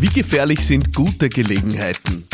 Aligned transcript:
Wie 0.00 0.08
gefährlich 0.08 0.60
sind 0.60 0.94
gute 0.94 1.28
Gelegenheiten? 1.28 2.24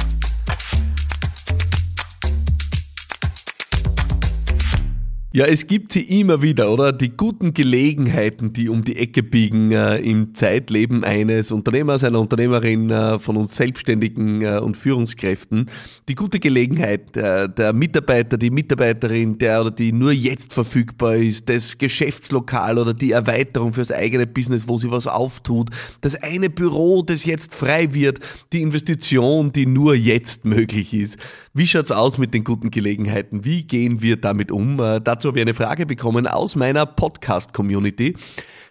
Ja, 5.37 5.45
es 5.45 5.67
gibt 5.67 5.93
sie 5.93 6.01
immer 6.01 6.41
wieder, 6.41 6.73
oder? 6.73 6.95
Die 6.95 7.11
guten 7.11 7.53
Gelegenheiten, 7.53 8.55
die 8.55 8.71
um 8.71 8.85
die 8.85 8.97
Ecke 8.97 9.23
biegen 9.23 9.71
äh, 9.71 9.99
im 9.99 10.35
Zeitleben 10.35 11.05
eines 11.05 11.53
Unternehmers, 11.53 12.05
einer 12.05 12.21
Unternehmerin, 12.21 12.89
äh, 12.89 13.19
von 13.19 13.37
uns 13.37 13.55
Selbstständigen 13.55 14.41
äh, 14.41 14.61
und 14.61 14.79
Führungskräften. 14.79 15.69
Die 16.09 16.15
gute 16.15 16.41
Gelegenheit, 16.41 17.19
äh, 17.19 17.51
der 17.51 17.75
Mitarbeiter, 17.75 18.39
die 18.39 18.49
Mitarbeiterin, 18.49 19.37
der 19.37 19.61
oder 19.61 19.71
die 19.71 19.93
nur 19.93 20.11
jetzt 20.11 20.55
verfügbar 20.55 21.17
ist, 21.17 21.51
das 21.51 21.77
Geschäftslokal 21.77 22.79
oder 22.79 22.95
die 22.95 23.11
Erweiterung 23.11 23.75
fürs 23.75 23.93
eigene 23.93 24.27
Business, 24.27 24.67
wo 24.67 24.79
sie 24.79 24.91
was 24.91 25.07
auftut, 25.07 25.69
das 26.01 26.15
eine 26.15 26.49
Büro, 26.49 27.03
das 27.03 27.27
jetzt 27.27 27.55
frei 27.55 27.93
wird, 27.93 28.21
die 28.55 28.63
Investition, 28.63 29.53
die 29.53 29.67
nur 29.67 29.97
jetzt 29.97 30.47
möglich 30.47 30.95
ist. 30.95 31.19
Wie 31.53 31.67
schaut's 31.67 31.93
aus 31.93 32.17
mit 32.17 32.33
den 32.33 32.43
guten 32.43 32.71
Gelegenheiten? 32.71 33.45
Wie 33.45 33.65
gehen 33.65 34.01
wir 34.01 34.17
damit 34.17 34.51
um? 34.51 34.81
Äh, 34.81 35.03
dazu 35.03 35.26
dazu 35.27 35.33
habe 35.33 35.39
ich 35.41 35.43
eine 35.43 35.55
Frage 35.55 35.87
bekommen 35.87 36.29
aus 36.29 36.55
meiner 36.55 36.87
Podcast-Community, 36.87 38.15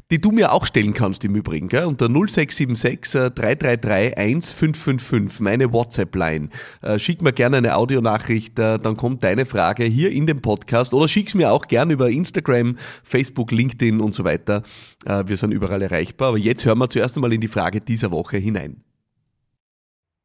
die 0.09 0.21
du 0.21 0.31
mir 0.31 0.53
auch 0.53 0.65
stellen 0.65 0.93
kannst 0.93 1.25
im 1.25 1.35
Übrigen, 1.35 1.67
gell? 1.67 1.83
unter 1.83 2.07
0676 2.07 3.11
333 3.11 4.17
1555, 4.17 5.41
meine 5.41 5.73
WhatsApp-Line. 5.73 6.47
Äh, 6.81 6.97
schick 6.97 7.21
mir 7.21 7.33
gerne 7.33 7.57
eine 7.57 7.75
Audionachricht, 7.75 8.57
äh, 8.57 8.79
dann 8.79 8.95
kommt 8.95 9.25
deine 9.25 9.45
Frage 9.45 9.83
hier 9.83 10.11
in 10.11 10.27
den 10.27 10.41
Podcast 10.41 10.93
oder 10.93 11.09
schick's 11.09 11.35
mir 11.35 11.51
auch 11.51 11.67
gerne 11.67 11.91
über 11.91 12.09
Instagram, 12.09 12.77
Facebook, 13.03 13.51
LinkedIn 13.51 13.99
und 13.99 14.13
so 14.13 14.23
weiter. 14.23 14.63
Äh, 15.05 15.25
wir 15.27 15.35
sind 15.35 15.51
überall 15.51 15.81
erreichbar. 15.81 16.29
Aber 16.29 16.37
jetzt 16.37 16.63
hören 16.65 16.77
wir 16.77 16.87
zuerst 16.87 17.17
einmal 17.17 17.33
in 17.33 17.41
die 17.41 17.49
Frage 17.49 17.81
dieser 17.81 18.11
Woche 18.11 18.37
hinein. 18.37 18.81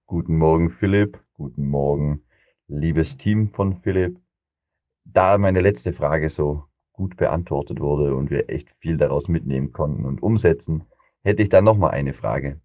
Guten 0.07 0.37
Morgen, 0.37 0.71
Philipp. 0.79 1.19
Guten 1.35 1.67
Morgen, 1.67 2.23
liebes 2.69 3.17
Team 3.17 3.51
von 3.53 3.81
Philipp 3.83 4.17
da 5.13 5.39
meine 5.39 5.61
letzte 5.61 5.93
Frage 5.93 6.31
so 6.31 6.65
gut 6.93 7.17
beantwortet 7.17 7.81
wurde 7.81 8.15
und 8.15 8.31
wir 8.31 8.51
echt 8.51 8.71
viel 8.79 8.97
daraus 8.97 9.29
mitnehmen 9.29 9.73
konnten 9.73 10.05
und 10.05 10.23
umsetzen, 10.23 10.85
hätte 11.23 11.43
ich 11.43 11.49
dann 11.49 11.65
nochmal 11.65 11.93
eine 11.93 12.15
Frage. 12.15 12.61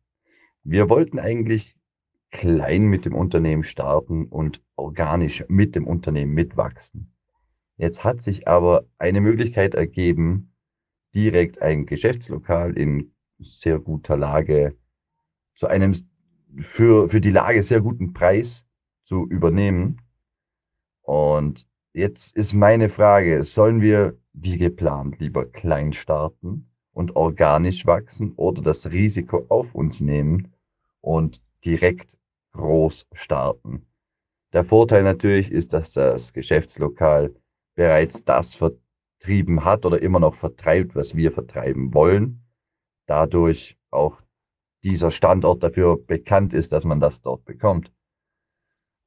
Wir 0.63 0.89
wollten 0.89 1.19
eigentlich 1.19 1.75
klein 2.31 2.85
mit 2.85 3.05
dem 3.05 3.15
Unternehmen 3.15 3.63
starten 3.63 4.25
und 4.25 4.61
organisch 4.75 5.45
mit 5.47 5.75
dem 5.75 5.87
Unternehmen 5.87 6.33
mitwachsen. 6.33 7.13
Jetzt 7.77 8.03
hat 8.03 8.21
sich 8.23 8.47
aber 8.47 8.85
eine 8.97 9.21
Möglichkeit 9.21 9.73
ergeben, 9.73 10.53
direkt 11.13 11.61
ein 11.61 11.85
Geschäftslokal 11.85 12.77
in 12.77 13.13
sehr 13.39 13.79
guter 13.79 14.17
Lage 14.17 14.75
zu 15.55 15.67
einem 15.67 15.95
für, 16.59 17.09
für 17.09 17.21
die 17.21 17.31
Lage 17.31 17.63
sehr 17.63 17.81
guten 17.81 18.13
Preis 18.13 18.65
zu 19.03 19.27
übernehmen. 19.27 20.01
Und 21.01 21.65
Jetzt 21.97 22.35
ist 22.35 22.51
meine 22.51 22.89
Frage, 22.89 23.45
sollen 23.45 23.79
wir 23.79 24.17
wie 24.33 24.57
geplant 24.57 25.17
lieber 25.19 25.45
klein 25.45 25.93
starten 25.93 26.69
und 26.91 27.15
organisch 27.15 27.85
wachsen 27.85 28.33
oder 28.35 28.61
das 28.61 28.87
Risiko 28.87 29.45
auf 29.47 29.73
uns 29.73 30.01
nehmen 30.01 30.53
und 30.99 31.41
direkt 31.63 32.17
groß 32.51 33.07
starten? 33.13 33.87
Der 34.51 34.65
Vorteil 34.65 35.03
natürlich 35.03 35.49
ist, 35.49 35.71
dass 35.71 35.93
das 35.93 36.33
Geschäftslokal 36.33 37.33
bereits 37.75 38.25
das 38.25 38.57
vertrieben 38.57 39.63
hat 39.63 39.85
oder 39.85 40.01
immer 40.01 40.19
noch 40.19 40.35
vertreibt, 40.35 40.95
was 40.95 41.15
wir 41.15 41.31
vertreiben 41.31 41.93
wollen. 41.93 42.43
Dadurch 43.05 43.77
auch 43.89 44.21
dieser 44.83 45.11
Standort 45.11 45.63
dafür 45.63 45.97
bekannt 45.97 46.53
ist, 46.53 46.73
dass 46.73 46.83
man 46.83 46.99
das 46.99 47.21
dort 47.21 47.45
bekommt. 47.45 47.89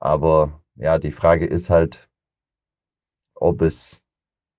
Aber 0.01 0.63
ja, 0.75 0.99
die 0.99 1.13
Frage 1.13 1.45
ist 1.45 1.69
halt, 1.69 2.08
ob 3.41 3.63
es 3.63 4.03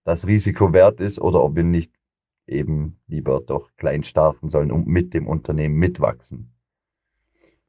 das 0.03 0.25
Risiko 0.25 0.73
wert 0.73 0.99
ist 0.99 1.19
oder 1.19 1.43
ob 1.43 1.55
wir 1.55 1.63
nicht 1.63 1.91
eben 2.47 2.99
lieber 3.07 3.41
doch 3.45 3.69
klein 3.77 4.03
starten 4.03 4.49
sollen 4.49 4.71
und 4.71 4.87
mit 4.87 5.13
dem 5.13 5.27
Unternehmen 5.27 5.75
mitwachsen. 5.75 6.53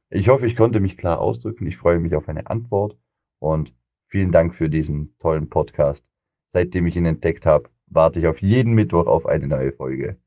Ich 0.09 0.27
hoffe, 0.27 0.45
ich 0.45 0.55
konnte 0.55 0.79
mich 0.79 0.97
klar 0.97 1.19
ausdrücken. 1.19 1.67
Ich 1.67 1.77
freue 1.77 1.99
mich 1.99 2.15
auf 2.15 2.27
eine 2.27 2.47
Antwort 2.47 2.97
und 3.39 3.73
vielen 4.07 4.31
Dank 4.31 4.55
für 4.55 4.69
diesen 4.69 5.17
tollen 5.19 5.49
Podcast. 5.49 6.03
Seitdem 6.49 6.85
ich 6.87 6.97
ihn 6.97 7.05
entdeckt 7.05 7.45
habe, 7.45 7.69
warte 7.87 8.19
ich 8.19 8.27
auf 8.27 8.41
jeden 8.41 8.73
Mittwoch 8.73 9.07
auf 9.07 9.25
eine 9.25 9.47
neue 9.47 9.71
Folge. 9.71 10.17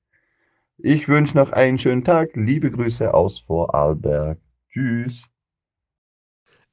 Ich 0.79 1.07
wünsche 1.09 1.37
noch 1.37 1.53
einen 1.53 1.79
schönen 1.79 2.05
Tag. 2.05 2.31
Liebe 2.35 2.71
Grüße 2.71 3.13
aus 3.13 3.41
Vorarlberg. 3.41 4.39
Tschüss. 4.71 5.34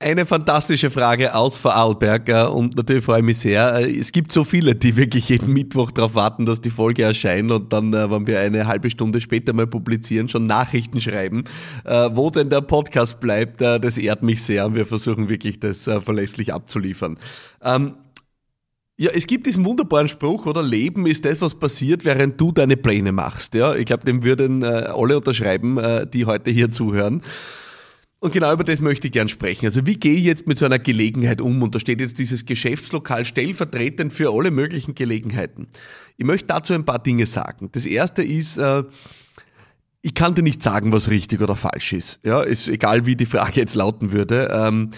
Eine 0.02 0.26
fantastische 0.26 0.90
Frage 0.90 1.36
aus 1.36 1.58
Vorarlberg 1.58 2.28
äh, 2.28 2.46
und 2.48 2.76
natürlich 2.76 3.06
freue 3.06 3.20
ich 3.20 3.26
mich 3.26 3.38
sehr. 3.38 3.76
Äh, 3.76 4.00
es 4.00 4.12
gibt 4.12 4.32
so 4.32 4.44
viele, 4.44 4.74
die 4.74 4.96
wirklich 4.98 5.30
jeden 5.30 5.54
Mittwoch 5.54 5.92
darauf 5.92 6.16
warten, 6.16 6.48
dass 6.48 6.60
die 6.60 6.72
Folge 6.72 7.04
erscheint 7.04 7.52
und 7.52 7.72
dann, 7.72 7.94
äh, 7.94 8.10
wenn 8.10 8.26
wir 8.26 8.40
eine 8.40 8.66
halbe 8.66 8.90
Stunde 8.90 9.22
später 9.22 9.54
mal 9.54 9.68
publizieren, 9.68 10.28
schon 10.28 10.48
Nachrichten 10.48 11.00
schreiben, 11.00 11.44
wo 11.84 12.32
denn 12.32 12.50
der 12.50 12.62
Podcast 12.62 13.20
bleibt. 13.20 13.62
Das 13.62 13.98
ehrt 13.98 14.24
mich 14.24 14.42
sehr 14.42 14.66
und 14.66 14.76
wir 14.76 14.86
versuchen 14.86 15.30
wirklich 15.30 15.60
das 15.60 15.84
verlässlich 15.84 16.54
abzuliefern. 16.54 17.18
Ähm, 17.64 17.94
ja, 18.98 19.12
es 19.14 19.28
gibt 19.28 19.46
diesen 19.46 19.66
wunderbaren 19.66 20.08
Spruch, 20.08 20.46
oder? 20.46 20.64
Leben 20.64 21.06
ist 21.06 21.26
das, 21.26 21.42
was 21.42 21.56
passiert, 21.56 22.06
während 22.06 22.40
du 22.40 22.52
deine 22.52 22.78
Pläne 22.78 23.12
machst. 23.12 23.54
Ja, 23.54 23.76
ich 23.76 23.86
glaube, 23.86 24.06
dem 24.06 24.24
würden 24.24 24.64
alle 24.64 25.18
unterschreiben, 25.18 25.80
die 26.14 26.26
heute 26.26 26.52
hier 26.52 26.72
zuhören. 26.72 27.22
Und 28.22 28.32
genau 28.34 28.54
über 28.54 28.64
das 28.64 28.82
möchte 28.82 29.08
ich 29.08 29.14
gern 29.14 29.30
sprechen. 29.30 29.66
Also 29.66 29.88
wie 29.88 29.96
gehe 29.96 30.14
ich 30.14 30.24
jetzt 30.24 30.46
mit 30.46 30.60
so 30.60 30.66
einer 30.66 30.78
Gelegenheit 30.78 31.42
um? 31.42 31.64
Und 31.64 31.74
da 31.74 31.80
steht 31.80 32.00
jetzt 32.00 32.20
dieses 32.20 32.46
Geschäftslokal 32.46 33.26
stellvertretend 33.26 34.14
für 34.14 34.32
alle 34.32 34.52
möglichen 34.52 34.94
Gelegenheiten. 34.94 35.68
Ich 36.18 36.26
möchte 36.26 36.46
dazu 36.46 36.74
ein 36.74 36.86
paar 36.86 37.02
Dinge 37.02 37.26
sagen. 37.26 37.70
Das 37.72 37.84
erste 37.84 38.22
ist, 38.22 38.60
äh, 38.60 38.84
ich 40.04 40.14
kann 40.14 40.36
dir 40.36 40.44
nicht 40.44 40.62
sagen, 40.62 40.92
was 40.92 41.10
richtig 41.10 41.42
oder 41.42 41.56
falsch 41.56 41.94
ist. 41.94 42.20
Ja, 42.24 42.42
ist 42.42 42.68
egal, 42.68 43.08
wie 43.08 43.16
die 43.16 43.26
Frage 43.26 43.60
jetzt 43.60 43.74
lauten 43.74 44.12
würde. 44.12 44.50
Ähm, 44.54 44.92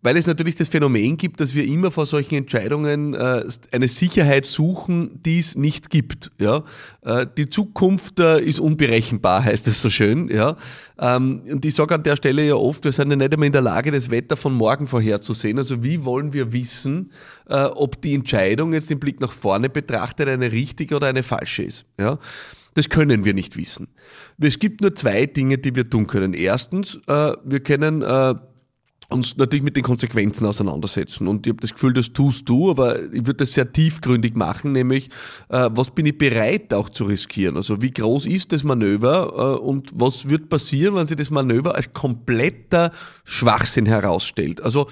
weil 0.00 0.16
es 0.16 0.26
natürlich 0.26 0.54
das 0.54 0.68
Phänomen 0.68 1.16
gibt, 1.16 1.40
dass 1.40 1.54
wir 1.54 1.64
immer 1.64 1.90
vor 1.90 2.06
solchen 2.06 2.36
Entscheidungen 2.36 3.14
äh, 3.14 3.44
eine 3.72 3.88
Sicherheit 3.88 4.46
suchen, 4.46 5.20
die 5.24 5.38
es 5.38 5.56
nicht 5.56 5.90
gibt. 5.90 6.30
Ja? 6.38 6.62
Äh, 7.02 7.26
die 7.36 7.48
Zukunft 7.48 8.20
äh, 8.20 8.40
ist 8.40 8.60
unberechenbar, 8.60 9.44
heißt 9.44 9.66
es 9.66 9.82
so 9.82 9.90
schön. 9.90 10.28
Ja? 10.28 10.56
Ähm, 11.00 11.42
und 11.50 11.64
ich 11.64 11.74
sage 11.74 11.96
an 11.96 12.04
der 12.04 12.14
Stelle 12.14 12.46
ja 12.46 12.54
oft, 12.54 12.84
wir 12.84 12.92
sind 12.92 13.10
ja 13.10 13.16
nicht 13.16 13.34
immer 13.34 13.46
in 13.46 13.52
der 13.52 13.60
Lage, 13.60 13.90
das 13.90 14.08
Wetter 14.08 14.36
von 14.36 14.54
morgen 14.54 14.86
vorherzusehen. 14.86 15.58
Also 15.58 15.82
wie 15.82 16.04
wollen 16.04 16.32
wir 16.32 16.52
wissen, 16.52 17.10
ob 17.46 18.02
die 18.02 18.14
Entscheidung 18.14 18.74
jetzt 18.74 18.90
im 18.90 19.00
Blick 19.00 19.20
nach 19.20 19.32
vorne 19.32 19.70
betrachtet 19.70 20.28
eine 20.28 20.52
richtige 20.52 20.96
oder 20.96 21.06
eine 21.06 21.22
falsche 21.22 21.62
ist? 21.62 21.86
Ja? 21.98 22.18
Das 22.74 22.88
können 22.88 23.24
wir 23.24 23.34
nicht 23.34 23.56
wissen. 23.56 23.88
Es 24.38 24.58
gibt 24.58 24.82
nur 24.82 24.94
zwei 24.94 25.26
Dinge, 25.26 25.58
die 25.58 25.74
wir 25.74 25.88
tun 25.88 26.06
können. 26.06 26.34
Erstens, 26.34 27.00
wir 27.06 27.60
können 27.60 28.04
uns 29.10 29.36
natürlich 29.38 29.62
mit 29.62 29.74
den 29.74 29.84
Konsequenzen 29.84 30.46
auseinandersetzen. 30.46 31.28
Und 31.28 31.46
ich 31.46 31.52
habe 31.52 31.62
das 31.62 31.72
Gefühl, 31.72 31.94
das 31.94 32.12
tust 32.12 32.48
du, 32.48 32.70
aber 32.70 33.02
ich 33.04 33.26
würde 33.26 33.38
das 33.38 33.52
sehr 33.52 33.72
tiefgründig 33.72 34.34
machen, 34.34 34.72
nämlich 34.72 35.08
äh, 35.48 35.70
was 35.72 35.90
bin 35.90 36.04
ich 36.04 36.18
bereit 36.18 36.74
auch 36.74 36.90
zu 36.90 37.04
riskieren? 37.04 37.56
Also 37.56 37.80
wie 37.80 37.90
groß 37.90 38.26
ist 38.26 38.52
das 38.52 38.64
Manöver 38.64 39.56
äh, 39.56 39.58
und 39.60 39.92
was 39.94 40.28
wird 40.28 40.50
passieren, 40.50 40.94
wenn 40.94 41.06
sich 41.06 41.16
das 41.16 41.30
Manöver 41.30 41.74
als 41.74 41.92
kompletter 41.94 42.92
Schwachsinn 43.24 43.86
herausstellt? 43.86 44.60
Also 44.60 44.88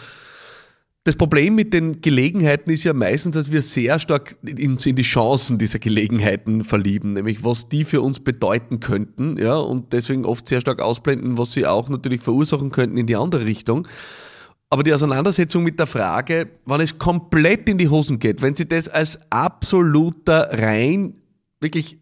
das 1.06 1.14
Problem 1.14 1.54
mit 1.54 1.72
den 1.72 2.00
Gelegenheiten 2.00 2.68
ist 2.68 2.82
ja 2.82 2.92
meistens, 2.92 3.36
dass 3.36 3.52
wir 3.52 3.62
sehr 3.62 4.00
stark 4.00 4.36
in, 4.44 4.76
in, 4.76 4.96
die 4.96 5.02
Chancen 5.02 5.56
dieser 5.56 5.78
Gelegenheiten 5.78 6.64
verlieben, 6.64 7.12
nämlich 7.12 7.44
was 7.44 7.68
die 7.68 7.84
für 7.84 8.00
uns 8.00 8.18
bedeuten 8.18 8.80
könnten, 8.80 9.38
ja, 9.38 9.54
und 9.54 9.92
deswegen 9.92 10.24
oft 10.24 10.48
sehr 10.48 10.60
stark 10.60 10.82
ausblenden, 10.82 11.38
was 11.38 11.52
sie 11.52 11.64
auch 11.64 11.88
natürlich 11.88 12.22
verursachen 12.22 12.72
könnten 12.72 12.96
in 12.96 13.06
die 13.06 13.14
andere 13.14 13.44
Richtung. 13.44 13.86
Aber 14.68 14.82
die 14.82 14.92
Auseinandersetzung 14.92 15.62
mit 15.62 15.78
der 15.78 15.86
Frage, 15.86 16.48
wann 16.64 16.80
es 16.80 16.98
komplett 16.98 17.68
in 17.68 17.78
die 17.78 17.88
Hosen 17.88 18.18
geht, 18.18 18.42
wenn 18.42 18.56
sie 18.56 18.66
das 18.66 18.88
als 18.88 19.20
absoluter 19.30 20.58
rein, 20.58 21.14
wirklich 21.60 21.98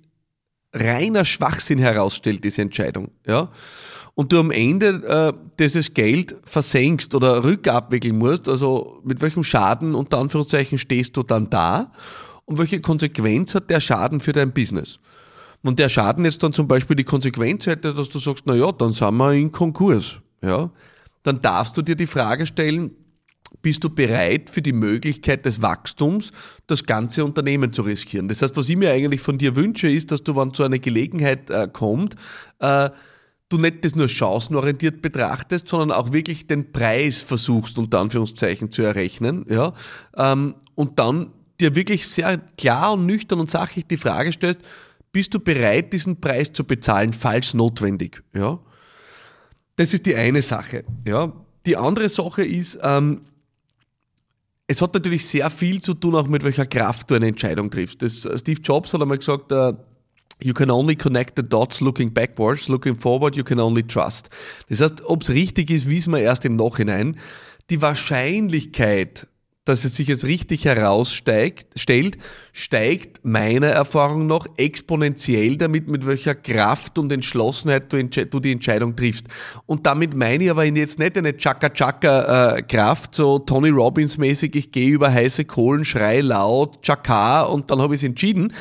reiner 0.73 1.27
Schwachsinn 1.27 1.79
herausstellt, 1.79 2.43
diese 2.43 2.63
Entscheidung, 2.63 3.11
ja, 3.27 3.51
und 4.15 4.33
du 4.33 4.39
am 4.39 4.51
Ende 4.51 5.03
äh, 5.07 5.33
dieses 5.59 5.93
Geld 5.93 6.37
versenkst 6.45 7.15
oder 7.15 7.43
rückabwickeln 7.45 8.17
musst, 8.17 8.49
also 8.49 9.01
mit 9.05 9.21
welchem 9.21 9.45
Schaden 9.45 9.95
unter 9.95 10.19
Anführungszeichen 10.19 10.79
stehst 10.79 11.17
du 11.17 11.23
dann 11.23 11.51
da 11.51 11.93
und 12.45 12.59
welche 12.59 12.81
Konsequenz 12.81 13.55
hat 13.55 13.71
der 13.71 13.81
Schaden 13.81 14.21
für 14.21 14.33
dein 14.33 14.53
Business? 14.53 15.01
Und 15.63 15.79
der 15.79 15.89
Schaden 15.89 16.25
jetzt 16.27 16.43
dann 16.43 16.53
zum 16.53 16.69
Beispiel 16.69 16.95
die 16.95 17.05
Konsequenz 17.05 17.67
hätte, 17.67 17.95
dass 17.95 18.11
du 18.11 18.19
sagst, 18.19 18.45
na 18.47 18.55
ja, 18.55 18.71
dann 18.71 18.93
sind 18.93 19.17
wir 19.17 19.33
in 19.33 19.51
Konkurs, 19.51 20.19
ja, 20.43 20.71
dann 21.23 21.41
darfst 21.41 21.77
du 21.77 21.83
dir 21.83 21.97
die 21.97 22.07
Frage 22.07 22.47
stellen, 22.47 22.91
bist 23.63 23.83
du 23.83 23.89
bereit 23.89 24.51
für 24.51 24.61
die 24.61 24.73
Möglichkeit 24.73 25.47
des 25.47 25.63
Wachstums, 25.63 26.33
das 26.67 26.85
ganze 26.85 27.25
Unternehmen 27.25 27.73
zu 27.73 27.83
riskieren? 27.83 28.29
Das 28.29 28.43
heißt, 28.43 28.57
was 28.57 28.69
ich 28.69 28.77
mir 28.77 28.91
eigentlich 28.91 29.23
von 29.23 29.39
dir 29.39 29.57
wünsche, 29.57 29.89
ist, 29.89 30.13
dass 30.13 30.23
du, 30.23 30.37
wenn 30.37 30.53
zu 30.53 30.65
einer 30.65 30.79
Gelegenheit 30.79 31.49
äh, 31.51 31.69
kommt, 31.73 32.17
äh, 32.59 32.91
du 33.55 33.61
nicht 33.61 33.85
das 33.85 33.95
nur 33.95 34.09
chancenorientiert 34.09 35.01
betrachtest, 35.01 35.69
sondern 35.69 35.93
auch 35.93 36.13
wirklich 36.13 36.47
den 36.47 36.73
Preis 36.73 37.23
versuchst, 37.23 37.79
unter 37.79 38.01
Anführungszeichen 38.01 38.71
zu 38.71 38.83
errechnen, 38.83 39.47
ja, 39.49 39.73
ähm, 40.17 40.57
und 40.75 40.99
dann 40.99 41.31
dir 41.61 41.77
wirklich 41.77 42.09
sehr 42.09 42.39
klar 42.59 42.95
und 42.95 43.07
nüchtern 43.07 43.39
und 43.39 43.49
sachlich 43.49 43.87
die 43.87 43.97
Frage 43.97 44.33
stellst, 44.33 44.61
bist 45.13 45.33
du 45.33 45.39
bereit, 45.39 45.93
diesen 45.93 46.21
Preis 46.21 46.53
zu 46.53 46.65
bezahlen, 46.65 47.13
falls 47.13 47.55
notwendig, 47.55 48.23
ja. 48.35 48.59
Das 49.77 49.95
ist 49.95 50.07
die 50.07 50.17
eine 50.17 50.43
Sache, 50.43 50.85
ja. 51.07 51.33
Die 51.67 51.77
andere 51.77 52.09
Sache 52.09 52.45
ist, 52.45 52.79
ähm, 52.83 53.23
es 54.67 54.83
hat 54.83 54.95
natürlich 54.95 55.27
sehr 55.27 55.51
viel 55.51 55.81
zu 55.81 55.95
tun, 55.95 56.15
auch 56.15 56.27
mit 56.27 56.43
welcher 56.43 56.67
Kraft 56.67 57.11
du 57.11 57.15
eine 57.15 57.29
Entscheidung 57.29 57.71
triffst. 57.71 58.03
Das, 58.03 58.25
äh, 58.25 58.39
Steve 58.39 58.61
Jobs 58.61 58.93
hat 58.93 59.01
einmal 59.01 59.19
gesagt, 59.19 59.53
uh, 59.53 59.73
You 60.41 60.53
can 60.53 60.71
only 60.71 60.97
connect 60.97 61.37
the 61.37 61.43
dots 61.43 61.81
looking 61.81 62.13
backwards, 62.13 62.69
looking 62.69 62.97
forward, 62.97 63.37
you 63.37 63.45
can 63.45 63.61
only 63.61 63.83
trust. 63.83 64.31
Das 64.69 64.81
heißt, 64.81 65.05
ob 65.05 65.23
es 65.23 65.31
richtig 65.31 65.71
ist, 65.71 65.89
wissen 65.89 66.13
wir 66.13 66.21
erst 66.21 66.45
im 66.45 66.57
Nachhinein. 66.57 67.19
Die 67.71 67.81
Wahrscheinlichkeit, 67.81 69.27
dass 69.65 69.87
es 69.87 69.97
sich 69.97 70.11
als 70.11 70.27
richtig 70.27 70.67
heraussteigt, 70.67 71.69
stellt, 71.79 72.19
steigt 72.53 73.25
meiner 73.25 73.69
Erfahrung 73.69 74.27
nach 74.27 74.47
exponentiell 74.59 75.57
damit, 75.57 75.89
mit 75.89 76.07
welcher 76.07 76.35
Kraft 76.35 76.99
und 76.99 77.11
Entschlossenheit 77.11 77.91
du, 77.91 78.05
du 78.05 78.41
die 78.41 78.53
Entscheidung 78.53 78.95
triffst. 78.95 79.27
Und 79.65 79.87
damit 79.87 80.15
meine 80.15 80.45
ich 80.45 80.51
aber 80.51 80.65
jetzt 80.65 80.99
nicht 80.99 81.17
eine 81.17 81.35
Chaka-Chaka-Kraft, 81.35 83.15
so 83.15 83.39
Tony 83.39 83.71
Robbins-mäßig, 83.71 84.55
ich 84.55 84.73
gehe 84.73 84.91
über 84.91 85.11
heiße 85.11 85.47
Kohlen, 85.47 85.87
schrei 85.87 86.21
laut, 86.21 86.83
Chaka 86.83 87.43
und 87.43 87.71
dann 87.71 87.81
habe 87.81 87.95
ich 87.95 88.01
es 88.01 88.05
entschieden. 88.05 88.53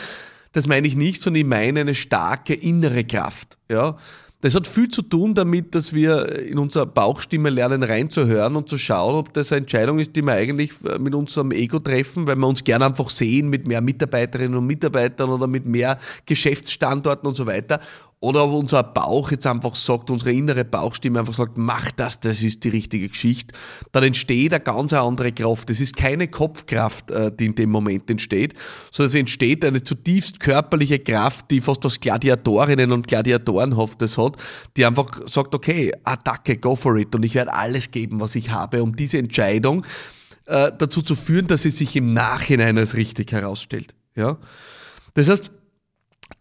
Das 0.54 0.68
meine 0.68 0.88
ich 0.88 0.96
nicht, 0.96 1.22
sondern 1.22 1.42
ich 1.42 1.48
meine 1.48 1.82
eine 1.82 1.96
starke 1.96 2.54
innere 2.54 3.04
Kraft. 3.04 3.58
Ja, 3.70 3.98
das 4.44 4.56
hat 4.56 4.68
viel 4.68 4.90
zu 4.90 5.02
tun 5.02 5.36
damit, 5.36 5.74
dass 5.74 5.94
wir 5.94 6.38
in 6.38 6.60
unserer 6.60 6.86
Bauchstimme 6.86 7.50
lernen 7.50 7.82
reinzuhören 7.82 8.58
und 8.58 8.68
zu 8.68 8.78
schauen, 8.78 9.16
ob 9.16 9.34
das 9.34 9.54
eine 9.54 9.62
Entscheidung 9.62 10.00
ist, 10.00 10.18
die 10.18 10.22
wir 10.22 10.34
eigentlich 10.34 10.72
äh, 10.84 11.00
mit 11.00 11.16
unserem 11.16 11.52
Ego 11.52 11.80
treffen, 11.80 12.28
weil 12.28 12.36
wir 12.36 12.48
uns 12.48 12.66
gerne 12.66 12.86
einfach 12.86 13.10
sehen 13.10 13.50
mit 13.50 13.66
mehr 13.66 13.80
Mitarbeiterinnen 13.80 14.58
und 14.58 14.68
Mitarbeitern 14.68 15.30
oder 15.30 15.48
mit 15.48 15.66
mehr 15.66 15.98
Geschäftsstandorten 16.26 17.26
und 17.26 17.36
so 17.36 17.48
weiter 17.48 17.80
oder 18.24 18.46
ob 18.46 18.54
unser 18.54 18.84
Bauch 18.84 19.32
jetzt 19.32 19.46
einfach 19.46 19.76
sagt, 19.76 20.10
unsere 20.10 20.32
innere 20.32 20.64
Bauchstimme 20.64 21.20
einfach 21.20 21.34
sagt, 21.34 21.58
mach 21.58 21.92
das, 21.92 22.22
das 22.22 22.42
ist 22.42 22.64
die 22.64 22.70
richtige 22.70 23.10
Geschichte, 23.10 23.54
dann 23.92 24.06
entsteht 24.06 24.54
eine 24.54 24.64
ganz 24.64 24.94
andere 24.94 25.34
Kraft. 25.34 25.70
Das 25.70 25.82
ist 25.82 25.98
keine 25.98 26.30
Kopfkraft, 26.30 27.12
äh, 27.12 27.36
die 27.36 27.48
in 27.48 27.56
dem 27.56 27.70
Moment 27.70 28.10
entsteht, 28.10 28.54
sondern 28.92 29.10
es 29.10 29.16
entsteht 29.16 29.66
eine 29.66 29.84
zutiefst 29.84 30.40
körperliche 30.40 31.00
Kraft, 31.00 31.52
die 31.52 31.60
fast 31.60 31.86
aus 31.86 32.00
Gladiatorinnen 32.00 32.94
und 32.94 33.10
Gladiatorenhaftes 33.10 34.18
hat, 34.18 34.38
die 34.78 34.86
einfach 34.86 35.28
sagt, 35.28 35.54
okay, 35.54 35.92
Attacke, 36.06 36.56
go 36.56 36.78
for 36.78 36.96
it 36.96 37.14
und 37.14 37.26
ich 37.26 37.36
werde 37.36 37.54
alles 37.54 37.92
geben, 37.92 38.22
was 38.22 38.36
ich 38.36 38.52
habe, 38.52 38.82
um 38.82 38.96
diese 38.96 39.18
Entscheidung 39.18 39.86
äh, 40.46 40.72
dazu 40.78 41.02
zu 41.02 41.16
führen, 41.16 41.48
dass 41.48 41.64
sie 41.64 41.72
sich 41.72 41.94
im 41.98 42.14
Nachhinein 42.14 42.78
als 42.78 42.96
richtig 42.96 43.34
herausstellt. 43.34 43.94
Ja? 44.16 44.38
Das 45.14 45.28
heißt, 45.28 45.52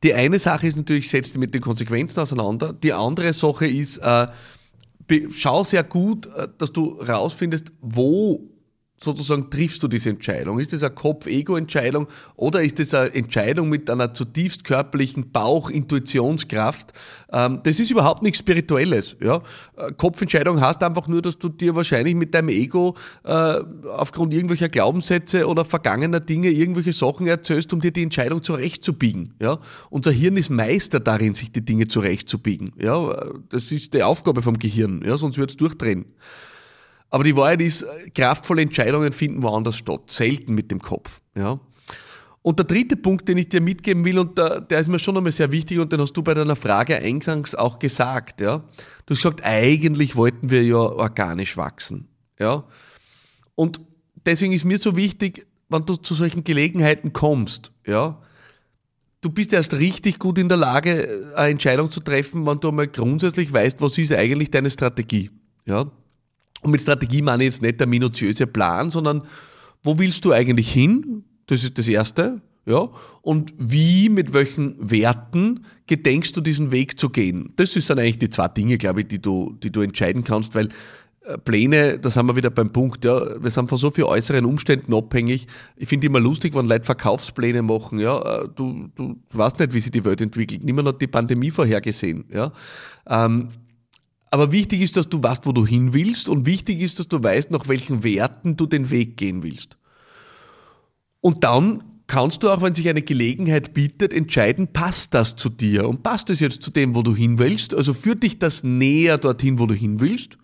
die 0.03 0.15
eine 0.15 0.39
Sache 0.39 0.67
ist 0.67 0.77
natürlich, 0.77 1.09
setz 1.09 1.29
dich 1.29 1.39
mit 1.39 1.55
den 1.55 1.61
Konsequenzen 1.61 2.21
auseinander. 2.21 2.73
Die 2.73 2.93
andere 2.93 3.33
Sache 3.33 3.67
ist, 3.67 3.99
äh, 3.99 4.27
schau 5.31 5.65
sehr 5.65 5.85
gut, 5.85 6.27
äh, 6.27 6.49
dass 6.59 6.73
du 6.73 7.01
rausfindest, 7.01 7.73
wo 7.81 8.52
sozusagen 9.03 9.51
triffst 9.51 9.83
du 9.83 9.89
diese 9.89 10.11
Entscheidung? 10.11 10.59
Ist 10.59 10.73
das 10.73 10.83
eine 10.83 10.95
Kopf-Ego-Entscheidung 10.95 12.07
oder 12.37 12.63
ist 12.63 12.79
das 12.79 12.95
eine 12.95 13.15
Entscheidung 13.15 13.69
mit 13.69 13.91
einer 13.91 14.15
zutiefst 14.15 14.65
körperlichen 14.65 15.31
Bauch-Intuitionskraft? 15.31 16.93
Ähm, 17.33 17.61
das 17.65 17.79
ist 17.81 17.91
überhaupt 17.91 18.23
nichts 18.23 18.39
Spirituelles. 18.39 19.17
Ja? 19.21 19.43
Äh, 19.77 19.93
Kopfentscheidung 19.93 20.61
heißt 20.61 20.83
einfach 20.83 21.09
nur, 21.09 21.23
dass 21.23 21.39
du 21.39 21.49
dir 21.49 21.75
wahrscheinlich 21.75 22.15
mit 22.15 22.35
deinem 22.35 22.51
Ego 22.51 22.97
äh, 23.25 23.31
aufgrund 23.31 24.35
irgendwelcher 24.35 24.69
Glaubenssätze 24.69 25.47
oder 25.47 25.65
vergangener 25.65 26.21
Dinge 26.21 26.51
irgendwelche 26.51 26.93
Sachen 26.93 27.27
erzählst, 27.27 27.73
um 27.73 27.81
dir 27.81 27.93
die 27.93 28.03
Entscheidung 28.03 28.43
zurechtzubiegen. 28.43 29.35
Ja? 29.41 29.59
Unser 29.91 30.13
Hirn 30.13 30.37
ist 30.37 30.51
Meister 30.51 31.01
darin, 31.01 31.35
sich 31.35 31.53
die 31.53 31.65
Dinge 31.65 31.89
zurechtzubiegen. 31.89 32.73
Ja? 32.79 33.33
Das 33.49 33.73
ist 33.73 33.95
die 33.95 34.03
Aufgabe 34.03 34.43
vom 34.43 34.59
Gehirn, 34.59 35.03
ja? 35.05 35.17
sonst 35.17 35.39
wird 35.39 35.51
es 35.51 35.57
durchdrehen. 35.57 36.07
Aber 37.13 37.25
die 37.25 37.37
Wahrheit 37.37 37.61
ist, 37.61 37.85
kraftvolle 38.15 38.63
Entscheidungen 38.63 39.13
finden 39.13 39.43
woanders 39.43 39.77
statt, 39.77 40.11
selten 40.11 40.55
mit 40.55 40.71
dem 40.71 40.81
Kopf. 40.81 41.21
Ja. 41.37 41.61
Und 42.41 42.59
der 42.59 42.65
dritte 42.65 42.97
Punkt, 42.97 43.29
den 43.29 43.37
ich 43.37 43.51
dir 43.51 43.61
mitgeben 43.61 44.03
will, 44.07 44.19
und 44.19 44.39
der, 44.39 44.63
der 44.63 44.81
ist 44.81 44.89
mir 44.89 44.99
schon 44.99 45.19
einmal 45.19 45.31
sehr 45.31 45.53
wichtig, 45.53 45.79
und 45.79 45.93
den 45.93 46.01
hast 46.01 46.15
du 46.15 46.23
bei 46.23 46.33
deiner 46.33 46.57
Frage 46.57 46.97
eingangs 46.97 47.55
auch 47.55 47.79
gesagt. 47.79 48.41
Ja. 48.41 48.65
Du 49.05 49.11
hast 49.11 49.19
gesagt, 49.19 49.43
eigentlich 49.45 50.17
wollten 50.17 50.49
wir 50.49 50.63
ja 50.65 50.79
organisch 50.79 51.59
wachsen. 51.59 52.09
Ja. 52.41 52.65
Und 53.57 53.83
deswegen 54.25 54.55
ist 54.55 54.65
mir 54.65 54.79
so 54.79 54.97
wichtig, 54.97 55.47
wenn 55.69 55.85
du 55.85 55.97
zu 55.97 56.15
solchen 56.15 56.45
Gelegenheiten 56.45 57.13
kommst, 57.13 57.73
ja, 57.87 58.23
du 59.21 59.29
bist 59.29 59.53
erst 59.53 59.75
richtig 59.75 60.19
gut 60.19 60.39
in 60.39 60.49
der 60.49 60.57
Lage, 60.57 61.31
eine 61.37 61.51
Entscheidung 61.51 61.91
zu 61.91 62.01
treffen, 62.01 62.47
wenn 62.47 62.59
du 62.59 62.71
einmal 62.71 62.89
grundsätzlich 62.89 63.53
weißt, 63.53 63.83
was 63.83 63.99
ist 63.99 64.13
eigentlich 64.15 64.51
deine 64.51 64.71
Strategie. 64.71 65.31
Ja. 65.67 65.91
Und 66.63 66.71
mit 66.71 66.81
Strategie 66.81 67.23
meine 67.23 67.45
ich 67.45 67.55
jetzt 67.55 67.63
nicht 67.63 67.79
der 67.79 67.87
minutiöse 67.87 68.47
Plan, 68.47 68.91
sondern 68.91 69.23
wo 69.83 69.99
willst 69.99 70.25
du 70.25 70.33
eigentlich 70.33 70.73
hin? 70.73 71.25
Das 71.47 71.63
ist 71.65 71.77
das 71.77 71.89
Erste. 71.89 72.41
Ja, 72.65 72.91
und 73.23 73.53
wie, 73.59 74.09
mit 74.09 74.33
welchen 74.35 74.77
Werten 74.79 75.65
gedenkst 75.89 76.37
du 76.37 76.41
diesen 76.41 76.71
Weg 76.71 76.97
zu 76.97 77.11
gehen? 77.11 77.53
Das 77.57 77.73
sind 77.73 77.91
dann 77.91 77.99
eigentlich 77.99 78.21
die 78.21 78.31
zwei 78.31 78.47
Dinge, 78.47 78.79
glaube 78.79 79.01
ich, 79.01 79.09
die 79.09 79.21
du, 79.21 79.57
die 79.61 79.73
du 79.73 79.81
entscheiden 79.81 80.23
kannst, 80.23 80.55
weil 80.55 80.69
äh, 81.25 81.39
Pläne, 81.39 81.99
da 81.99 82.09
sind 82.09 82.27
wir 82.27 82.37
wieder 82.37 82.51
beim 82.51 82.71
Punkt, 82.71 83.05
ja, 83.05 83.43
wir 83.43 83.51
sind 83.51 83.69
von 83.69 83.79
so 83.79 83.91
vielen 83.91 84.07
äußeren 84.07 84.45
Umständen 84.45 84.95
abhängig. 84.95 85.49
Ich 85.77 85.89
finde 85.89 86.07
immer 86.07 86.21
lustig, 86.21 86.55
wenn 86.55 86.69
Leute 86.69 86.85
Verkaufspläne 86.85 87.63
machen, 87.63 87.99
ja, 87.99 88.43
äh, 88.43 88.49
du, 88.55 88.89
du 88.95 89.17
weißt 89.33 89.59
nicht, 89.59 89.75
wie 89.75 89.81
sich 89.81 89.91
die 89.91 90.05
Welt 90.05 90.21
entwickelt. 90.21 90.65
Niemand 90.65 90.87
hat 90.87 91.01
die 91.01 91.09
Pandemie 91.09 91.51
vorhergesehen, 91.51 92.27
ja. 92.33 92.53
Ähm, 93.09 93.49
aber 94.33 94.51
wichtig 94.51 94.81
ist, 94.81 94.97
dass 94.97 95.11
du 95.11 95.23
weißt, 95.23 95.47
wo 95.47 95.53
du 95.53 95.67
hin 95.67 95.93
willst 95.93 96.27
und 96.27 96.47
wichtig 96.47 96.81
ist, 96.81 96.99
dass 96.99 97.07
du 97.07 97.23
weißt, 97.23 97.51
nach 97.51 97.69
welchen 97.69 98.03
Werten 98.03 98.57
du 98.57 98.65
den 98.65 98.89
Weg 98.91 99.19
gehen 99.19 99.43
willst. 99.43 99.77
Und 101.21 101.45
dann 101.45 101.85
kannst 102.07 102.43
du 102.43 102.49
auch, 102.49 102.63
wenn 102.63 102.73
sich 102.73 102.89
eine 102.89 103.03
Gelegenheit 103.03 103.75
bietet, 103.75 104.13
entscheiden, 104.15 104.69
passt 104.73 105.13
das 105.13 105.37
zu 105.37 105.51
dir 105.51 105.87
und 105.87 106.03
passt 106.03 106.31
es 106.31 106.41
jetzt 106.41 106.63
zu 106.63 106.71
dem, 106.71 106.95
wo 106.95 107.03
du 107.03 107.15
hin 107.15 107.39
willst? 107.39 107.75
Also 107.75 107.93
führt 107.93 108.23
dich 108.23 108.39
das 108.39 108.65
näher 108.65 109.19
dorthin, 109.19 109.59
wo 109.59 109.67
du 109.67 109.75
hin 109.75 110.01
willst? 110.01 110.39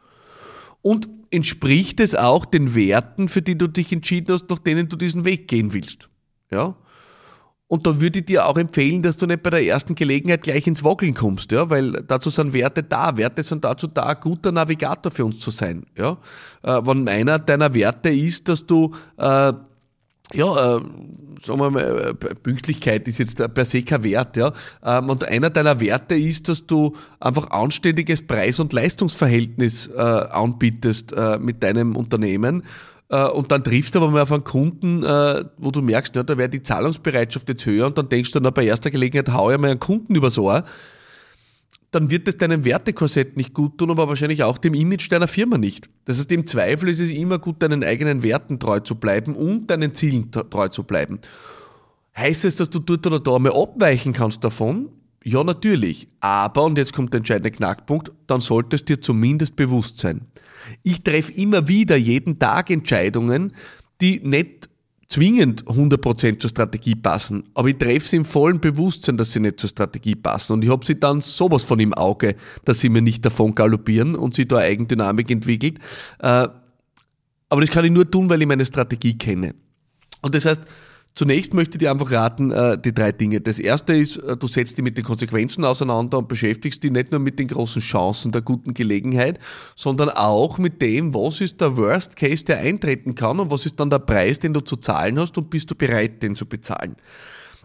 Und 0.82 1.08
entspricht 1.31 1.98
es 2.01 2.15
auch 2.15 2.44
den 2.44 2.74
Werten, 2.74 3.29
für 3.29 3.41
die 3.41 3.56
du 3.56 3.69
dich 3.69 3.91
entschieden 3.91 4.34
hast, 4.34 4.51
nach 4.51 4.58
denen 4.58 4.91
du 4.91 4.96
diesen 4.96 5.24
Weg 5.24 5.48
gehen 5.48 5.72
willst? 5.72 6.10
Ja? 6.51 6.77
Und 7.69 7.87
da 7.87 8.01
würde 8.01 8.20
ich 8.20 8.25
dir 8.25 8.46
auch 8.46 8.56
empfehlen, 8.56 9.03
dass 9.03 9.19
du 9.19 9.27
nicht 9.27 9.43
bei 9.43 9.51
der 9.51 9.63
ersten 9.63 9.94
Gelegenheit 9.94 10.43
gleich 10.43 10.67
ins 10.67 10.82
Wackeln 10.82 11.13
kommst, 11.13 11.53
ja, 11.53 11.69
weil 11.69 11.93
dazu 12.06 12.31
sind 12.31 12.55
Werte 12.55 12.82
da. 12.82 13.15
Werte 13.19 13.43
sind 13.43 13.63
dazu 13.63 13.87
da, 13.87 14.05
ein 14.05 14.17
guter 14.20 14.53
Navigator 14.53 15.13
für 15.13 15.27
uns 15.27 15.39
zu 15.39 15.51
sein, 15.51 15.84
ja. 15.96 16.17
Äh, 16.63 16.81
wenn 16.84 17.06
einer 17.08 17.39
deiner 17.39 17.75
Werte 17.75 18.08
ist, 18.08 18.48
dass 18.48 18.65
du, 18.65 18.94
äh, 19.19 19.53
ja, 20.32 20.77
äh, 20.77 20.81
sagen 21.44 21.60
wir 21.60 21.70
mal, 21.70 21.82
äh, 21.82 22.15
Pünktlichkeit 22.15 23.06
ist 23.06 23.19
jetzt 23.19 23.37
per 23.37 23.65
se 23.67 23.82
kein 23.82 24.03
Wert, 24.03 24.39
ja. 24.39 24.51
Ähm, 24.82 25.10
und 25.10 25.29
einer 25.29 25.51
deiner 25.51 25.79
Werte 25.79 26.15
ist, 26.15 26.48
dass 26.48 26.67
du 26.67 26.96
einfach 27.20 27.51
anständiges 27.51 28.27
Preis- 28.27 28.60
und 28.60 28.72
Leistungsverhältnis 28.72 29.89
äh, 29.89 30.01
anbietest 30.01 31.13
äh, 31.13 31.39
mit 31.39 31.63
deinem 31.63 31.96
Unternehmen 31.96 32.63
und 33.17 33.50
dann 33.50 33.65
triffst 33.65 33.94
du 33.94 34.00
aber 34.00 34.10
mal 34.10 34.22
auf 34.22 34.32
einen 34.32 34.44
Kunden, 34.44 35.03
äh, 35.03 35.44
wo 35.56 35.70
du 35.70 35.81
merkst, 35.81 36.15
ja, 36.15 36.22
da 36.22 36.36
wäre 36.36 36.48
die 36.48 36.62
Zahlungsbereitschaft 36.62 37.48
jetzt 37.48 37.65
höher 37.65 37.86
und 37.86 37.96
dann 37.96 38.08
denkst 38.08 38.32
du, 38.32 38.41
na, 38.41 38.50
bei 38.50 38.65
erster 38.65 38.91
Gelegenheit 38.91 39.32
hau 39.32 39.50
ich 39.50 39.58
mal 39.58 39.70
einen 39.70 39.81
Kunden 39.81 40.15
übers 40.15 40.36
Ohr, 40.36 40.65
dann 41.91 42.10
wird 42.10 42.29
das 42.29 42.36
deinem 42.36 42.67
Wertekorsett 42.67 43.36
nicht 43.38 43.55
gut 43.55 43.79
tun, 43.79 43.91
aber 43.91 44.08
wahrscheinlich 44.08 44.43
auch 44.43 44.58
dem 44.58 44.74
Image 44.74 45.10
deiner 45.10 45.29
Firma 45.29 45.56
nicht. 45.56 45.88
Das 46.05 46.19
heißt, 46.19 46.31
im 46.32 46.46
Zweifel 46.46 46.91
ist 46.91 47.00
es 47.00 47.10
immer 47.10 47.38
gut, 47.38 47.62
deinen 47.62 47.82
eigenen 47.82 48.22
Werten 48.22 48.58
treu 48.58 48.81
zu 48.81 48.94
bleiben 48.94 49.34
und 49.34 49.69
deinen 49.70 49.94
Zielen 49.94 50.31
treu 50.31 50.69
zu 50.69 50.82
bleiben. 50.82 51.20
Heißt 52.15 52.44
es, 52.44 52.56
dass 52.56 52.69
du 52.69 52.79
dort 52.79 53.06
oder 53.06 53.20
da 53.20 53.38
mal 53.38 53.53
abweichen 53.53 54.12
kannst 54.12 54.44
davon? 54.44 54.91
Ja, 55.24 55.43
natürlich. 55.44 56.08
Aber, 56.20 56.65
und 56.65 56.77
jetzt 56.77 56.93
kommt 56.93 57.15
der 57.15 57.19
entscheidende 57.19 57.50
Knackpunkt, 57.50 58.12
dann 58.27 58.41
solltest 58.41 58.88
dir 58.88 59.00
zumindest 59.00 59.56
bewusst 59.56 59.98
sein. 59.98 60.22
Ich 60.82 61.03
treffe 61.03 61.32
immer 61.32 61.69
wieder 61.69 61.96
jeden 61.96 62.38
Tag 62.38 62.70
Entscheidungen, 62.70 63.53
die 64.00 64.20
nicht 64.20 64.69
zwingend 65.08 65.65
100% 65.65 66.38
zur 66.38 66.50
Strategie 66.50 66.94
passen, 66.94 67.44
aber 67.55 67.69
ich 67.69 67.79
treffe 67.79 68.06
sie 68.06 68.17
im 68.17 68.24
vollen 68.27 68.60
Bewusstsein, 68.60 69.17
dass 69.17 69.32
sie 69.32 69.41
nicht 69.41 69.58
zur 69.58 69.70
Strategie 69.70 70.15
passen 70.15 70.53
und 70.53 70.65
ich 70.65 70.70
habe 70.70 70.84
sie 70.84 71.00
dann 71.00 71.22
sowas 71.22 71.62
von 71.62 71.81
im 71.81 71.94
Auge, 71.94 72.36
dass 72.65 72.81
sie 72.81 72.91
mir 72.91 73.00
nicht 73.00 73.24
davon 73.24 73.55
galoppieren 73.55 74.15
und 74.15 74.34
sie 74.34 74.46
da 74.46 74.58
Eigendynamik 74.58 75.31
entwickelt. 75.31 75.79
Äh, 76.19 76.48
aber 77.50 77.60
das 77.62 77.70
kann 77.70 77.86
ich 77.86 77.91
nur 77.91 78.10
tun, 78.10 78.29
weil 78.29 78.43
ich 78.43 78.48
meine 78.48 78.67
Strategie 78.67 79.17
kenne. 79.17 79.55
Und 80.20 80.34
das 80.34 80.44
heißt, 80.44 80.62
Zunächst 81.15 81.53
möchte 81.53 81.72
ich 81.72 81.79
dir 81.79 81.91
einfach 81.91 82.12
raten, 82.12 82.53
äh, 82.53 82.79
die 82.81 82.94
drei 82.94 83.10
Dinge. 83.10 83.41
Das 83.41 83.58
erste 83.58 83.96
ist, 83.96 84.19
äh, 84.19 84.36
du 84.36 84.46
setzt 84.46 84.79
dich 84.79 84.84
mit 84.84 84.96
den 84.96 85.05
Konsequenzen 85.05 85.65
auseinander 85.65 86.19
und 86.19 86.29
beschäftigst 86.29 86.82
dich 86.84 86.93
nicht 86.93 87.10
nur 87.10 87.20
mit 87.20 87.38
den 87.38 87.48
großen 87.48 87.82
Chancen 87.82 88.31
der 88.31 88.43
guten 88.43 88.72
Gelegenheit, 88.72 89.41
sondern 89.74 90.10
auch 90.10 90.58
mit 90.58 90.81
dem, 90.81 91.15
was 91.15 91.41
ist 91.41 91.60
der 91.60 91.77
Worst 91.77 92.15
Case, 92.15 92.44
der 92.44 92.58
eintreten 92.58 93.15
kann 93.15 93.41
und 93.41 93.50
was 93.50 93.67
ist 93.67 93.81
dann 93.81 93.91
der 93.91 93.98
Preis, 93.98 94.38
den 94.38 94.53
du 94.53 94.60
zu 94.60 94.77
zahlen 94.77 95.19
hast 95.19 95.36
und 95.38 95.50
bist 95.50 95.70
du 95.70 95.74
bereit, 95.74 96.22
den 96.22 96.36
zu 96.36 96.46
bezahlen. 96.46 96.94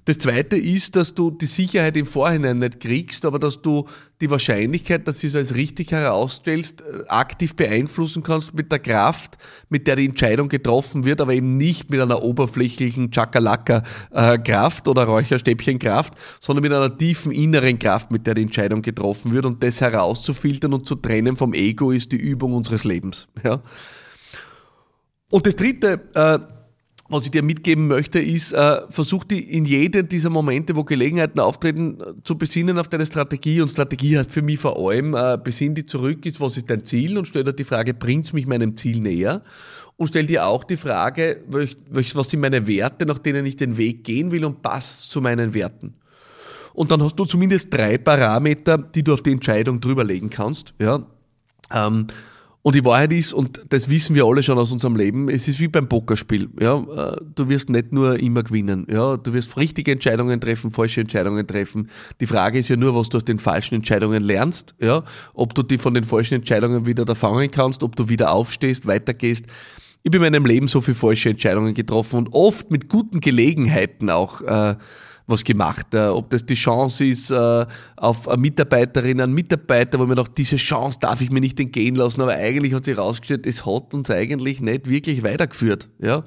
Das 0.05 0.17
zweite 0.17 0.57
ist, 0.57 0.97
dass 0.97 1.13
du 1.13 1.31
die 1.31 1.45
Sicherheit 1.45 1.95
im 1.95 2.05
Vorhinein 2.05 2.59
nicht 2.59 2.81
kriegst, 2.81 3.23
aber 3.25 3.39
dass 3.39 3.61
du 3.61 3.87
die 4.19 4.29
Wahrscheinlichkeit, 4.29 5.07
dass 5.07 5.19
du 5.19 5.27
es 5.27 5.35
als 5.35 5.55
richtig 5.55 5.91
herausstellst, 5.91 6.81
äh, 6.81 7.07
aktiv 7.07 7.55
beeinflussen 7.55 8.21
kannst 8.21 8.53
mit 8.53 8.69
der 8.69 8.79
Kraft, 8.79 9.37
mit 9.69 9.87
der 9.87 9.95
die 9.95 10.05
Entscheidung 10.05 10.49
getroffen 10.49 11.05
wird, 11.05 11.21
aber 11.21 11.33
eben 11.33 11.55
nicht 11.55 11.89
mit 11.89 12.01
einer 12.01 12.21
oberflächlichen 12.21 13.11
Chakalaka-Kraft 13.11 14.89
oder 14.89 15.05
Räucherstäbchen-Kraft, 15.05 16.15
sondern 16.41 16.63
mit 16.63 16.73
einer 16.73 16.97
tiefen 16.97 17.31
inneren 17.31 17.79
Kraft, 17.79 18.11
mit 18.11 18.27
der 18.27 18.33
die 18.33 18.43
Entscheidung 18.43 18.81
getroffen 18.81 19.31
wird. 19.31 19.45
Und 19.45 19.63
das 19.63 19.79
herauszufiltern 19.79 20.73
und 20.73 20.85
zu 20.85 20.95
trennen 20.95 21.37
vom 21.37 21.53
Ego 21.53 21.91
ist 21.91 22.11
die 22.11 22.17
Übung 22.17 22.53
unseres 22.53 22.83
Lebens. 22.83 23.27
Ja. 23.43 23.61
Und 25.31 25.47
das 25.47 25.55
dritte, 25.55 26.01
äh, 26.13 26.52
was 27.13 27.25
ich 27.25 27.31
dir 27.31 27.43
mitgeben 27.43 27.87
möchte, 27.87 28.19
ist, 28.19 28.53
äh, 28.53 28.81
versuch 28.89 29.23
die 29.23 29.39
in 29.39 29.65
jedem 29.65 30.09
dieser 30.09 30.29
Momente, 30.29 30.75
wo 30.75 30.83
Gelegenheiten 30.83 31.39
auftreten, 31.39 31.99
äh, 32.01 32.13
zu 32.23 32.37
besinnen 32.37 32.77
auf 32.77 32.87
deine 32.87 33.05
Strategie. 33.05 33.61
Und 33.61 33.69
Strategie 33.69 34.17
heißt 34.17 34.31
für 34.31 34.41
mich 34.41 34.59
vor 34.59 34.77
allem, 34.77 35.13
äh, 35.13 35.37
besinn 35.41 35.75
die 35.75 35.85
zurück, 35.85 36.25
ist, 36.25 36.41
was 36.41 36.57
ist 36.57 36.69
dein 36.69 36.83
Ziel? 36.83 37.17
Und 37.17 37.27
stell 37.27 37.43
dir 37.43 37.53
die 37.53 37.63
Frage, 37.63 37.93
bringt's 37.93 38.33
mich 38.33 38.47
meinem 38.47 38.75
Ziel 38.75 38.99
näher? 38.99 39.41
Und 39.95 40.07
stell 40.07 40.25
dir 40.25 40.47
auch 40.47 40.63
die 40.63 40.75
Frage, 40.75 41.43
was 41.47 42.29
sind 42.29 42.39
meine 42.39 42.65
Werte, 42.65 43.05
nach 43.05 43.19
denen 43.19 43.45
ich 43.45 43.55
den 43.55 43.77
Weg 43.77 44.03
gehen 44.03 44.31
will 44.31 44.43
und 44.43 44.61
passt 44.61 45.11
zu 45.11 45.21
meinen 45.21 45.53
Werten? 45.53 45.93
Und 46.73 46.91
dann 46.91 47.03
hast 47.03 47.15
du 47.15 47.25
zumindest 47.25 47.71
drei 47.71 47.99
Parameter, 47.99 48.79
die 48.79 49.03
du 49.03 49.13
auf 49.13 49.21
die 49.21 49.31
Entscheidung 49.31 49.79
drüberlegen 49.79 50.31
kannst. 50.31 50.73
Ja. 50.79 51.05
Ähm, 51.71 52.07
und 52.63 52.75
die 52.75 52.85
Wahrheit 52.85 53.11
ist, 53.11 53.33
und 53.33 53.61
das 53.69 53.89
wissen 53.89 54.15
wir 54.15 54.23
alle 54.23 54.41
schon 54.41 54.57
aus 54.57 54.71
unserem 54.71 54.95
Leben, 54.95 55.27
es 55.27 55.49
ist 55.49 55.59
wie 55.59 55.67
beim 55.67 55.89
Pokerspiel. 55.89 56.49
Ja, 56.61 56.77
äh, 56.77 57.17
du 57.35 57.49
wirst 57.49 57.69
nicht 57.69 57.91
nur 57.91 58.17
immer 58.17 58.41
gewinnen. 58.41 58.87
Ja, 58.89 59.17
du 59.17 59.33
wirst 59.33 59.57
richtige 59.57 59.91
Entscheidungen 59.91 60.39
treffen, 60.39 60.71
falsche 60.71 61.01
Entscheidungen 61.01 61.45
treffen. 61.45 61.89
Die 62.21 62.25
Frage 62.25 62.59
ist 62.59 62.69
ja 62.69 62.77
nur, 62.77 62.95
was 62.95 63.09
du 63.09 63.17
aus 63.17 63.25
den 63.25 63.37
falschen 63.37 63.75
Entscheidungen 63.75 64.23
lernst. 64.23 64.75
Ja, 64.79 65.03
ob 65.33 65.53
du 65.53 65.61
die 65.61 65.77
von 65.77 65.93
den 65.93 66.05
falschen 66.05 66.35
Entscheidungen 66.35 66.85
wieder 66.85 67.03
da 67.03 67.15
fangen 67.15 67.51
kannst, 67.51 67.83
ob 67.83 67.97
du 67.97 68.07
wieder 68.07 68.31
aufstehst, 68.31 68.87
weitergehst. 68.87 69.45
Ich 70.03 70.11
bin 70.11 70.23
in 70.23 70.31
meinem 70.31 70.45
Leben 70.45 70.69
so 70.69 70.79
viele 70.79 70.95
falsche 70.95 71.31
Entscheidungen 71.31 71.73
getroffen 71.73 72.15
und 72.15 72.29
oft 72.31 72.71
mit 72.71 72.87
guten 72.87 73.19
Gelegenheiten 73.19 74.09
auch. 74.09 74.41
Äh, 74.41 74.75
was 75.27 75.43
gemacht. 75.43 75.93
Äh, 75.93 76.07
ob 76.07 76.29
das 76.29 76.45
die 76.45 76.55
Chance 76.55 77.05
ist 77.05 77.31
äh, 77.31 77.65
auf 77.95 78.27
eine 78.27 78.37
Mitarbeiterin, 78.37 79.21
einen 79.21 79.33
Mitarbeiter, 79.33 79.99
wo 79.99 80.05
mir 80.05 80.15
noch 80.15 80.27
diese 80.27 80.57
Chance 80.57 80.99
darf 80.99 81.21
ich 81.21 81.31
mir 81.31 81.39
nicht 81.39 81.59
entgehen 81.59 81.95
lassen, 81.95 82.21
aber 82.21 82.33
eigentlich 82.33 82.73
hat 82.73 82.85
sich 82.85 82.97
herausgestellt, 82.97 83.45
es 83.45 83.65
hat 83.65 83.93
uns 83.93 84.09
eigentlich 84.09 84.61
nicht 84.61 84.89
wirklich 84.89 85.23
weitergeführt. 85.23 85.89
Ja? 85.99 86.23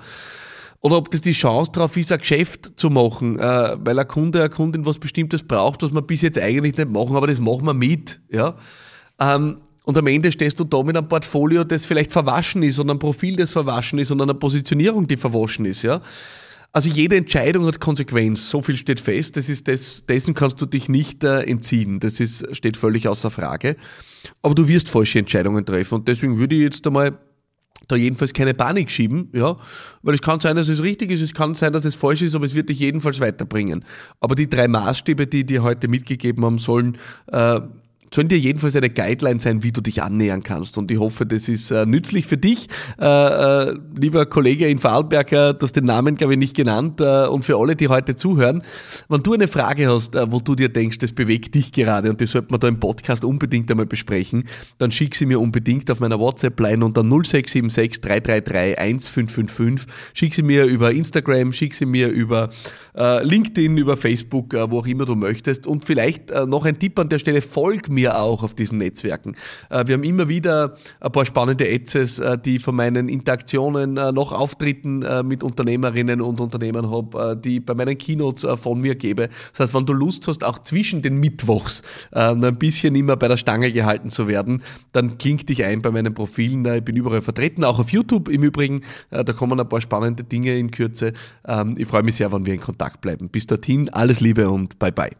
Oder 0.81 0.97
ob 0.99 1.11
das 1.11 1.21
die 1.21 1.33
Chance 1.33 1.73
darauf 1.73 1.97
ist, 1.97 2.13
ein 2.13 2.19
Geschäft 2.19 2.79
zu 2.79 2.91
machen, 2.91 3.39
äh, 3.39 3.77
weil 3.79 3.99
ein 3.99 4.09
Kunde, 4.09 4.41
eine 4.41 4.51
Kundin 4.51 4.87
was 4.87 4.99
Bestimmtes 4.99 5.43
braucht, 5.43 5.83
was 5.83 5.93
wir 5.93 6.03
bis 6.03 6.23
jetzt 6.23 6.39
eigentlich 6.39 6.77
nicht 6.77 6.91
machen, 6.91 7.17
aber 7.17 7.27
das 7.27 7.41
machen 7.41 7.65
wir 7.65 7.75
mit. 7.75 8.21
Ja? 8.31 8.57
Ähm, 9.21 9.59
und 9.85 9.97
am 9.97 10.07
Ende 10.07 10.33
stehst 10.33 10.59
du 10.59 10.65
da 10.65 10.83
mit 10.83 10.97
einem 10.97 11.09
Portfolio, 11.09 11.65
das 11.65 11.87
vielleicht 11.87 12.13
verwaschen 12.13 12.63
ist 12.63 12.79
und 12.79 12.91
einem 12.91 12.99
Profil, 12.99 13.37
das 13.37 13.53
verwaschen 13.53 13.99
ist 13.99 14.11
und 14.11 14.21
einer 14.21 14.35
Positionierung, 14.35 15.07
die 15.07 15.17
verwaschen 15.17 15.65
ist. 15.65 15.83
Ja? 15.83 16.01
Also 16.77 16.91
jede 16.91 17.17
Entscheidung 17.17 17.65
hat 17.65 17.81
Konsequenz, 17.81 18.51
so 18.51 18.61
viel 18.61 18.77
steht 18.77 19.01
fest. 19.01 19.39
Das 19.39 19.49
ist 19.49 19.67
des, 19.67 20.05
dessen 20.05 20.35
kannst 20.35 20.61
du 20.61 20.67
dich 20.67 20.91
nicht 20.91 21.25
äh, 21.25 21.41
entziehen. 21.41 22.01
Das 22.01 22.21
ist, 22.21 22.55
steht 22.55 22.77
völlig 22.77 23.09
außer 23.09 23.31
Frage. 23.31 23.77
Aber 24.43 24.55
du 24.55 24.69
wirst 24.69 24.91
falsche 24.91 25.19
Entscheidungen 25.19 25.65
treffen. 25.65 25.95
Und 25.95 26.07
deswegen 26.07 26.37
würde 26.37 26.55
ich 26.55 26.61
jetzt 26.61 26.87
einmal 26.87 27.19
da 27.89 27.97
jedenfalls 27.97 28.35
keine 28.35 28.53
Panik 28.53 28.91
schieben, 28.91 29.31
ja, 29.33 29.57
weil 30.03 30.15
es 30.17 30.21
kann 30.21 30.39
sein, 30.41 30.57
dass 30.57 30.69
es 30.69 30.83
richtig 30.83 31.11
ist, 31.11 31.23
es 31.23 31.33
kann 31.33 31.55
sein, 31.55 31.73
dass 31.73 31.87
es 31.87 31.95
falsch 31.95 32.21
ist, 32.21 32.35
aber 32.35 32.45
es 32.45 32.55
wird 32.55 32.69
dich 32.69 32.79
jedenfalls 32.79 33.21
weiterbringen. 33.21 33.83
Aber 34.21 34.35
die 34.35 34.51
drei 34.51 34.69
Maßstäbe, 34.69 35.27
die 35.27 35.47
dir 35.47 35.63
heute 35.63 35.89
mitgegeben 35.89 36.45
haben, 36.45 36.59
sollen 36.59 36.99
äh, 37.33 37.59
sollen 38.15 38.29
dir 38.29 38.39
jedenfalls 38.39 38.77
eine 38.77 38.91
Guideline 38.91 39.41
sein, 39.41 39.63
wie 39.63 39.73
du 39.73 39.81
dich 39.81 40.03
annähern 40.03 40.43
kannst. 40.43 40.79
Und 40.79 40.91
ich 40.91 40.99
hoffe, 40.99 41.27
das 41.27 41.49
ist 41.49 41.71
äh, 41.71 41.87
nützlich 41.87 42.27
für 42.27 42.37
dich. 42.37 42.69
Äh, 43.01 43.07
äh, 43.07 43.75
lieber 43.99 44.27
Kollege 44.27 44.69
in 44.69 44.79
Vorarlberger, 44.79 45.55
du 45.55 45.65
hast 45.65 45.75
den 45.75 45.85
Namen, 45.85 46.17
glaube 46.17 46.35
ich, 46.35 46.39
nicht 46.39 46.57
genannt. 46.57 47.01
Äh, 47.01 47.27
und 47.27 47.45
für 47.45 47.57
alle, 47.59 47.77
die 47.77 47.89
heute 47.89 48.17
zuhören, 48.17 48.63
wenn 49.09 49.23
du 49.23 49.35
eine 49.35 49.49
Frage 49.49 49.89
hast, 49.89 50.15
äh, 50.15 50.31
wo 50.31 50.41
du 50.41 50.55
dir 50.55 50.69
denkst, 50.69 50.99
das 50.99 51.13
bewegt 51.13 51.55
dich 51.55 51.73
gerade 51.73 52.11
und 52.11 52.21
das 52.21 52.31
sollte 52.31 52.49
man 52.51 52.61
da 52.61 52.69
im 52.69 52.81
Podcast 52.81 53.25
unbedingt 53.25 53.71
einmal 53.71 53.87
besprechen, 53.87 54.45
dann 54.79 54.91
schick 54.91 55.15
sie 55.15 55.27
mir 55.27 55.41
unbedingt 55.41 55.91
auf 55.91 56.01
meiner 56.01 56.19
WhatsApp-Line 56.19 56.85
unter 56.85 57.03
0676 57.03 58.01
333 58.01 58.79
1555. 58.79 59.87
Schick 60.15 60.35
sie 60.35 60.43
mir 60.43 60.65
über 60.65 60.93
Instagram, 60.93 61.53
schick 61.53 61.75
sie 61.75 61.87
mir 61.87 62.09
über 62.09 62.51
äh, 62.97 63.25
LinkedIn, 63.25 63.77
über 63.77 63.97
Facebook, 63.97 64.55
wo 64.55 64.79
auch 64.79 64.87
immer 64.87 65.05
du 65.05 65.15
möchtest. 65.15 65.67
Und 65.67 65.85
vielleicht 65.85 66.31
noch 66.47 66.65
ein 66.65 66.79
Tipp 66.79 66.99
an 66.99 67.09
der 67.09 67.19
Stelle, 67.19 67.43
folg 67.43 67.89
mir 67.89 67.96
mir 67.97 68.21
auch 68.21 68.45
auf 68.45 68.55
diesen 68.55 68.79
Netzwerken. 68.79 69.35
Äh, 69.71 69.87
wir 69.89 69.95
haben 69.95 70.05
immer 70.05 70.29
wieder 70.29 70.77
ein 71.01 71.11
paar 71.11 71.27
spannende 71.27 71.67
Ads, 71.69 72.19
äh, 72.21 72.39
die 72.39 72.61
von 72.61 72.77
meinen 72.77 73.09
Interaktionen 73.09 73.97
äh, 73.97 74.13
noch 74.13 74.33
Auftritten 74.33 75.05
mit 75.25 75.43
Unternehmerinnen 75.43 76.21
und 76.21 76.41
Unternehmern 76.41 76.91
habe, 76.91 77.41
die 77.43 77.61
bei 77.61 77.75
meinen 77.75 77.97
Keynotes 77.97 78.47
von 78.61 78.81
mir 78.81 78.95
gebe. 78.95 79.29
Das 79.53 79.61
heißt, 79.61 79.75
wenn 79.75 79.87
du 79.87 79.93
Lust 79.93 80.29
hast, 80.29 80.45
auch 80.45 80.59
zwischen 80.59 81.01
den 81.01 81.19
Mittwochs 81.19 81.83
ein 82.11 82.59
bisschen 82.59 82.95
immer 82.95 83.17
bei 83.17 83.29
der 83.29 83.37
Stange 83.37 83.73
gehalten 83.73 84.11
zu 84.11 84.29
werden, 84.29 84.63
dann 84.93 85.17
kling 85.19 85.39
dich 85.39 85.65
ein 85.65 85.81
bei 85.81 85.91
meinen 85.91 86.13
Profilen. 86.13 86.67
Ich 86.67 86.85
bin 86.85 86.97
überall 86.97 87.23
vertreten, 87.23 87.65
auch 87.65 87.79
auf 87.79 87.91
YouTube 87.91 88.29
im 88.29 88.43
Übrigen. 88.43 88.83
Da 89.11 89.25
kommen 89.33 89.59
ein 89.59 89.69
paar 89.69 89.81
spannende 89.81 90.25
Dinge 90.25 90.59
in 90.59 90.71
Kürze. 90.71 91.13
Ähm, 91.47 91.75
ich 91.79 91.87
freue 91.87 92.03
mich 92.03 92.17
sehr, 92.17 92.31
wenn 92.33 92.45
wir 92.45 92.55
in 92.55 92.61
Kontakt 92.61 93.01
bleiben. 93.01 93.29
Bis 93.29 93.47
dorthin, 93.47 93.89
alles 93.91 94.21
Liebe 94.21 94.51
und 94.51 94.79
bye 94.79 94.93
bye. 94.93 95.11